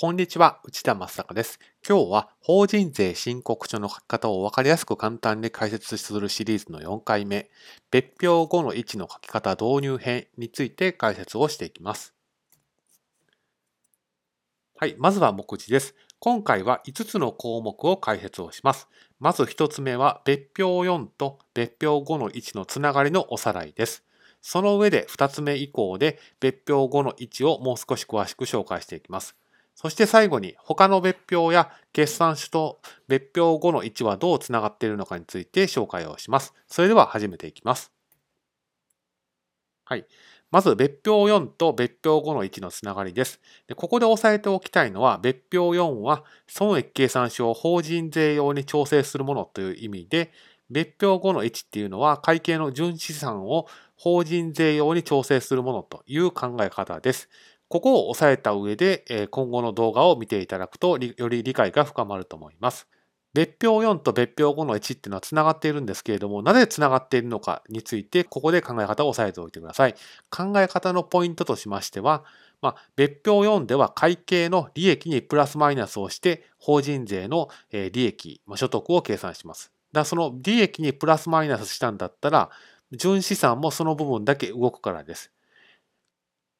[0.00, 1.60] こんにちは、内田正孝です。
[1.86, 7.50] 今日は法人税申告書の書き方を分かりやすく簡単に解説するシリーズの4回目、
[7.90, 12.14] 別表後の位置の書き方導入編について解説をしていきます。
[14.78, 15.94] はい、まずは目次です。
[16.18, 18.88] 今回は5つの項目を解説をします。
[19.18, 24.02] まず1つ目は別表4と別表後の位置のつながりのおさらいです。
[24.40, 29.36] その上で2つ目以降で別表後の位置をもう少し詳しく紹介していきます。
[29.74, 36.54] そして最後に他の別表や決算書と別表後の位置はどうつながっているのかについて紹介をします。
[36.68, 37.92] それでは始めていきます。
[39.84, 40.06] はい。
[40.50, 43.40] まず別表4と別表後の位置のつながりです。
[43.68, 50.32] でここで押さえておきたいのは、別表4は損益計算書を法人税用に調整するものという意味で、
[50.70, 53.66] 別表後の位置っていうのは会計の純資産を
[53.96, 57.28] 法人税用に調整するものという考え方です。
[57.70, 62.88] ここを押さえた上で、今後の動画を見ていただくと、より理解が深まると思います。
[63.32, 69.94] 別表4と別表5の1っていうのはつながっているんですけれども、なぜつながっているのかについて、ここで考え方を押さえておいてください。
[70.30, 72.24] 考え方のポイントとしましては、
[72.60, 79.70] まあ、別表4では会計の利益にプラスマイナスをして、法人税の利益、まあ所得を計算します。
[79.92, 82.50] だその利益にプラスマイナスしたんだったら、
[82.90, 85.30] 純資産もその部分だけ動くからです。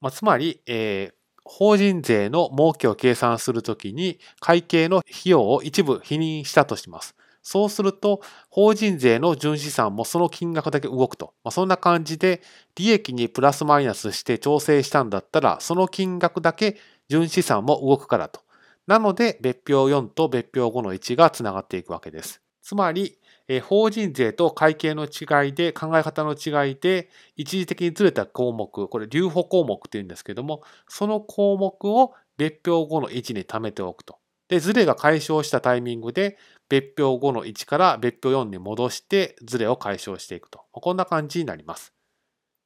[0.01, 7.15] まあ、つまり、えー、法人税の儲けを計算するときに会計の費用を一部否認したとします。
[7.43, 8.21] そうすると、
[8.51, 11.33] 法人税の純資産もその金額だけ動くと。
[11.43, 12.43] まあ、そんな感じで、
[12.77, 16.77] 利益にプラスマイナスして調整したんだったら、その金額だけ
[17.09, 18.43] 純資産も動くからと。
[18.87, 22.43] なので、別表4と別表5の1がつながっていくわけです。
[22.63, 23.19] つまり、
[23.53, 34.19] え法人税と会計の違いで、考え方の違いで、一時的にずれた項目、これ留保項目っていうんですけども、その項目を別表後の位置に貯めておくと。
[34.47, 40.61] で、ずれが解消したタイミングで、別表後の位置から別表4に戻して、ずれを解消していくと。
[40.71, 41.93] こんな感じになります。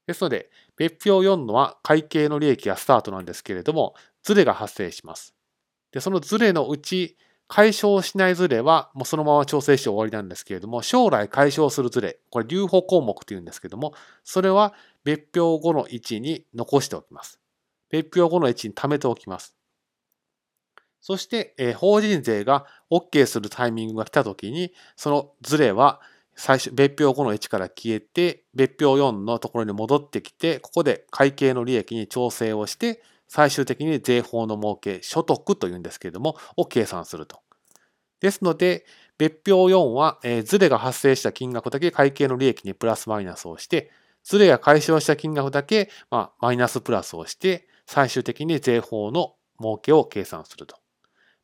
[0.07, 5.35] ですので、別表4のは会計の利益がスタートなんですけれども、ずれが発生します。
[5.93, 7.17] で、そのずれのうち、
[7.55, 13.95] 解消しないズレはもうそのまま調整して終わりなんですけれども、将来解消するズレ、これ留保項目っていうんですけども、
[14.25, 17.39] それは別表後の位置に残しておきます。
[17.91, 19.55] 別表後の位置に貯めておきます。
[21.01, 26.01] そして、えー、法人税が OK するタイミングが来たときに、そのズレは
[26.35, 37.44] 最初、別表後の位置から消えて、別表4のところに戻ってきて、ここで会計の利益に調整をして、最終的に税法の儲け、所得というんですけれども、を計算すると。
[38.25, 38.87] ですので、
[39.19, 43.91] 別表4は、えー、ズレが発生した金額だけ会計の利益にプラスマイナスをして、
[44.25, 50.77] ズレが解消した金額だけ、まあ、マイナスプラスをして、最終的に税法の儲けを計算すると。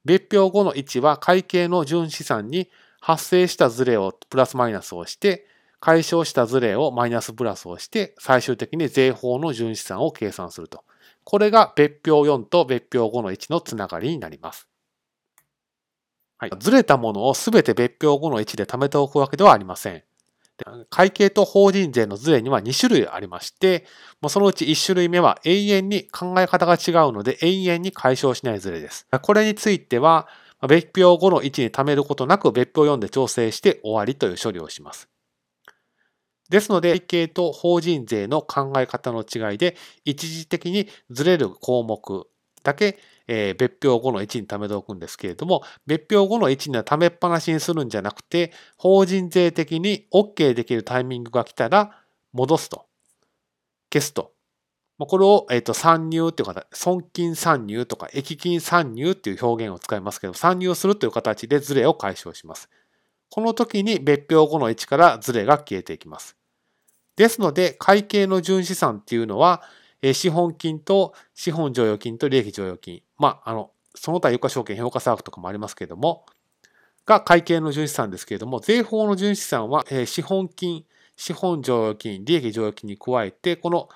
[0.06, 5.46] 別表後の1は会計の純資産に発生したズレをプラスマイナスをして、
[5.80, 10.82] 解消したズレをマイナスプラスをして、最終的に税法の純資産を計算すると。
[11.24, 14.69] これが別表4と別表5の1のつながりになります。
[16.40, 20.02] はい、ずれたものをすべて別表5の1で貯めておくわけではありません。
[20.88, 23.84] 会計と法人税のずれには2種類ありまして、
[24.26, 29.06] そのうち1種類目は永遠に考え方が違うので永遠に解消しないずれです。
[29.20, 30.28] これについては、
[30.66, 35.08] 別表5の1に貯めることなく別表4で調整して終わりという処理をします。
[36.48, 39.76] ですので、会計と法人税の考え方の違いで、
[40.06, 42.26] 一時的にずれる項目
[42.62, 42.98] だけ、
[43.32, 52.02] えー、別表後の1に貯めておくんですけれども、別表後の1には貯めっぱなしにするんじゃなくて、法人税的に OK できるタイミングが来たら、
[52.32, 52.86] 戻すと。
[53.92, 54.32] 消すと。
[54.98, 62.68] これを、えー、と参入っていう形、損金参入とか益金参入っていう表現を使いますけど、参入するという形でズレを解消します。
[63.30, 66.36] この時に別表後の1からズレが消えていきます。
[67.14, 69.62] ですので、会計の純資産っていうのは、
[70.02, 73.02] 資本金と資本剰余金と利益剰余金。
[73.18, 76.24] まあ、あの、その他有価証券、評価差額とかもありますけれども、
[77.06, 80.84] が会計の純資産ですけれども、税法の純資産は、え資本金、
[81.16, 83.88] 資本剰余金、利益剰余金に加えて、この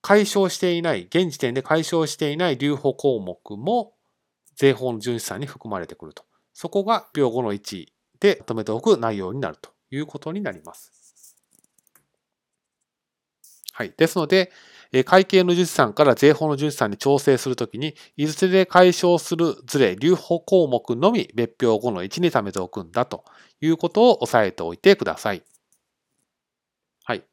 [0.00, 3.94] 解消していない、現時点で解消していない留保項目も
[4.56, 6.24] 税法の純資産に含まれてくると。
[6.52, 7.86] そこが秒後の1
[8.20, 11.36] でまとめておく内容になるということになります。
[13.72, 13.92] はい。
[13.96, 14.52] ですので、
[15.02, 23.24] 会計の純資産から税法の純資産に調整するときに、いずれで解消するズレ、留保項目のみ別表後の1に貯めておくんだと
[23.60, 25.42] いうことを押さえておいてください。
[27.04, 27.24] はい。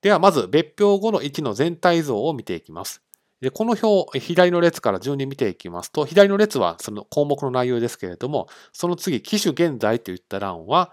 [0.00, 3.02] では、まず別表後の1の全体像を見ていきます。
[3.42, 10.92] でこの表、左の列から順に見ていきますと、左の列はその項目の内容ですけれども、その次、機種現在といった欄は、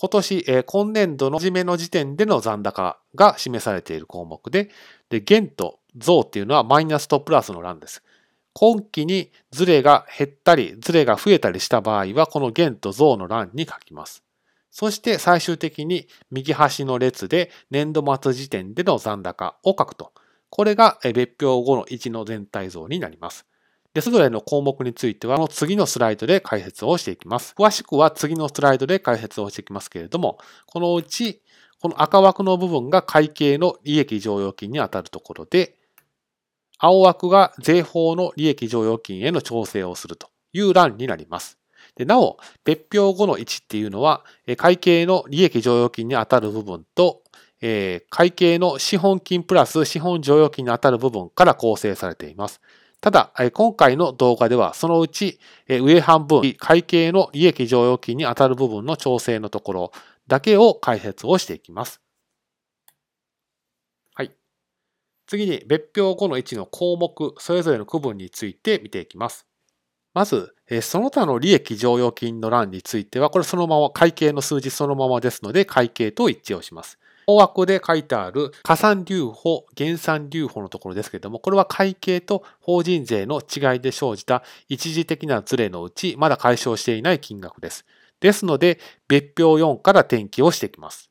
[0.00, 4.70] 今年、今年度の初めの時点での残高が示されている項目で、
[5.10, 8.04] で、減と増っていうのはマイナスとプラスの欄です。
[8.52, 14.22] 今期にズレが減ったり、ズレが増えたりした場合は、この減と増の欄に書きます。
[14.70, 20.12] そして最終的に右端の列で年度末時点での残高を書くと。
[20.48, 23.47] これが別表後の1の全体像になります。
[23.98, 27.52] で、それぞれの項目については、この次のスライドで解説をしていきます。
[27.58, 31.42] 詳しくは次のスライドで解説をしていきますけれども、このうち、
[31.80, 35.74] この赤枠の部分が会計の利益剰余金にあたるところで、
[36.78, 41.58] 青枠が税法の利益剰余金への調整をするという欄になります。
[41.96, 44.24] でなお、別表後の1っていうのは、
[44.56, 47.24] 会計の利益剰余金にあたる部分と、
[47.60, 52.60] えー、会計の資本金プラス資本剰余金にあたる部分から構成されています。
[53.00, 59.92] ただ、今回の動画ではそのうち上半分、会計の利益剰余金にあたる部分の調整のところ
[60.26, 62.00] だけを解説をしていきます。
[64.14, 64.32] はい。
[65.26, 69.46] 次に別表後の1の項目、それぞれの区分について見ていきます。
[70.14, 76.98] まず、その他の利益剰余金の欄については、これそのまま会計の数字そのままですので、会計と一致をします。
[77.30, 87.84] 大枠で書いてある加算留保、減算留保のところですけれども、これは会計と法人税の違いで生じた一時的なズレのうち、まだ解消していない金額です。
[88.20, 91.10] ですので、別表4から転記をしていきます。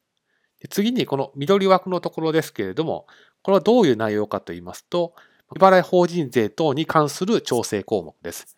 [0.72, 3.06] 次にこの緑枠のところですけれども、
[3.44, 5.14] これはどういう内容かと言いますと、
[5.54, 8.58] 未払い法人税等に関する調整項目です。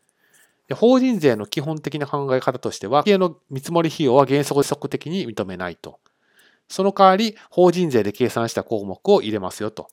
[0.75, 6.00] 法人税の基本的な考え方としては、家の見積もり費用は原則則的に認めないと。
[6.69, 9.88] その代わり、法人税で計算した項目を入れますよと。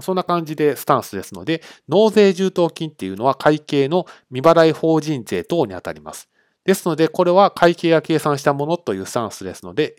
[0.00, 6.28] そんな感じでスタンスですので、納税充当金っていうのは会計の未払い法人税等にあたります。
[6.64, 9.96] ですので、これは会計が計算したものというスタンスですので、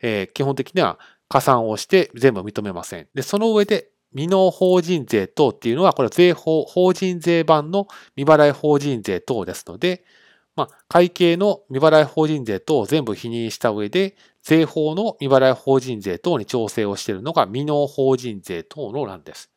[0.00, 0.98] えー、基本的には
[1.28, 3.08] 加算をして全部認めません。
[3.14, 7.86] で、その上で、未納法人税等っていうのは、これは税法、法人税版の
[8.16, 10.04] 未払い法人税等ですので、
[10.56, 19.50] まあ、会計の未払い法人税等を全部否認した上で、税法の未払い法人税等に調整をしているのが未納法人税等の欄です。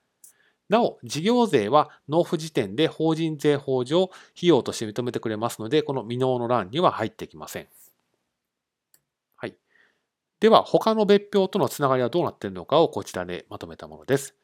[0.67, 7.67] なお、事業税は納付時点で法人税法上費用として認めてくれますので、この未納の欄には入ってきません。
[9.37, 9.55] はい。
[10.41, 14.35] では、他の別表とのつながりはどうなっているのかをこちらでまとめたものです。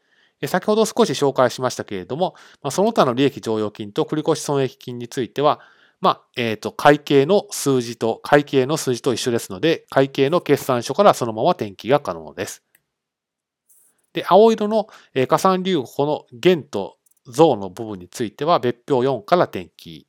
[0.47, 2.35] 先ほど少し紹介しましたけれども、
[2.71, 5.59] その他の利益剰余金と繰越損益金については、
[6.05, 12.63] まあ、えっ、ー、と、会計の数字と、会計の数字と一緒ですので、会計の決算書からそのまま転記が可能です。
[14.13, 14.85] で、青色の
[15.27, 20.05] 加算留保の減と増の部分については別表4から転記。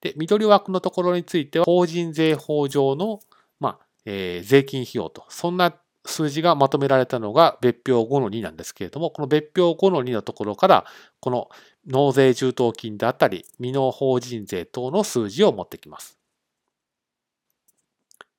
[0.00, 3.20] で、緑枠のところについては、法人税法上の、
[3.60, 5.74] まあ、えー、税金費用と、そんな
[6.06, 10.86] 数字がまとめられたのが別表5の2なんですけれども、この別表5の2のところから、
[11.20, 11.50] この
[11.86, 16.18] 納税充当金であったり、未納法人税等の数字を持ってきます。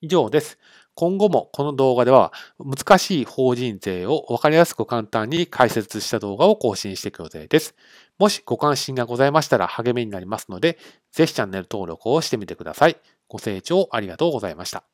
[0.02, 0.58] 以上です。
[0.94, 7.76] 今後もこの動画では難しい法人税を分かりやすく簡単に解説した動画を更新していく予定です。
[8.20, 10.78] もしご関心がございましたら励みになりますので、
[11.12, 12.98] ぜひチャンネル登録をしてみてください。
[13.28, 14.91] ご清聴ありがとうございました。